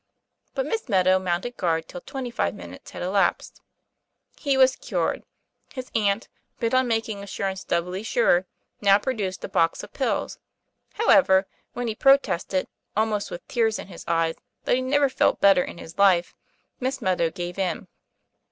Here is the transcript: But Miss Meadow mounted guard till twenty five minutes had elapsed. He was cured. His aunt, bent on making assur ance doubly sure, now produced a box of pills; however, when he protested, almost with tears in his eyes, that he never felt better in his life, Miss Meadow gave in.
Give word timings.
But 0.55 0.65
Miss 0.65 0.89
Meadow 0.89 1.19
mounted 1.19 1.57
guard 1.57 1.87
till 1.87 2.01
twenty 2.01 2.31
five 2.31 2.55
minutes 2.55 2.89
had 2.89 3.03
elapsed. 3.03 3.61
He 4.35 4.57
was 4.57 4.75
cured. 4.75 5.21
His 5.75 5.91
aunt, 5.93 6.27
bent 6.59 6.73
on 6.73 6.87
making 6.87 7.21
assur 7.21 7.45
ance 7.49 7.63
doubly 7.63 8.01
sure, 8.01 8.47
now 8.81 8.97
produced 8.97 9.43
a 9.43 9.47
box 9.47 9.83
of 9.83 9.93
pills; 9.93 10.39
however, 10.93 11.45
when 11.73 11.85
he 11.87 11.93
protested, 11.93 12.67
almost 12.97 13.29
with 13.29 13.47
tears 13.47 13.77
in 13.77 13.89
his 13.89 14.03
eyes, 14.07 14.33
that 14.63 14.75
he 14.75 14.81
never 14.81 15.07
felt 15.07 15.39
better 15.39 15.63
in 15.63 15.77
his 15.77 15.99
life, 15.99 16.33
Miss 16.79 16.99
Meadow 16.99 17.29
gave 17.29 17.59
in. 17.59 17.87